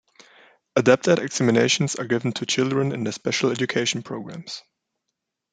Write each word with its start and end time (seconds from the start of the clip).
Adapted 0.75 1.19
examinations 1.19 1.93
are 1.95 2.05
given 2.07 2.31
to 2.33 2.43
children 2.43 2.91
in 2.91 3.03
the 3.03 3.11
special 3.11 3.51
education 3.51 4.01
programs. 4.01 4.63